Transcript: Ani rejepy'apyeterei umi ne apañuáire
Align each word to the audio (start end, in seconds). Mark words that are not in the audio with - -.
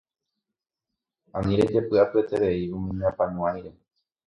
Ani 1.35 1.51
rejepy'apyeterei 1.59 2.71
umi 2.75 2.91
ne 2.97 3.05
apañuáire 3.11 3.71